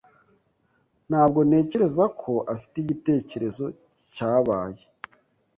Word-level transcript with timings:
Ntabwo 1.09 1.39
ntekereza 1.47 2.05
ko 2.21 2.33
afite 2.53 2.75
igitekerezo 2.79 3.65
cyabaye. 4.13 4.83